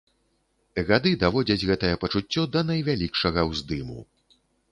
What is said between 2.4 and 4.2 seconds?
да найвялікшага ўздыму.